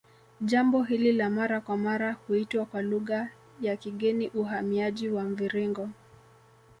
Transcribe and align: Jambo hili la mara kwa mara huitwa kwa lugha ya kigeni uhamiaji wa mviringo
Jambo 0.41 0.83
hili 0.83 1.11
la 1.13 1.29
mara 1.29 1.61
kwa 1.61 1.77
mara 1.77 2.13
huitwa 2.13 2.65
kwa 2.65 2.81
lugha 2.81 3.29
ya 3.61 3.77
kigeni 3.77 4.29
uhamiaji 4.29 5.09
wa 5.09 5.23
mviringo 5.23 5.89